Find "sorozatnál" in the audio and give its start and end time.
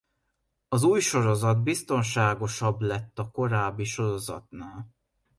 3.83-4.89